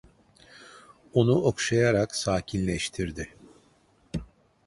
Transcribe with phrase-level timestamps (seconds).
[1.13, 3.29] Onu okşayarak sakinleştirdi...